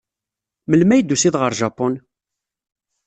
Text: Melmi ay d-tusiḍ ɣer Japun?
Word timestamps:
Melmi 0.69 0.93
ay 0.93 1.01
d-tusiḍ 1.03 1.35
ɣer 1.37 1.51
Japun? 1.61 1.93